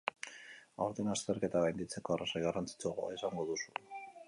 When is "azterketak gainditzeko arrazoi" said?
1.15-2.43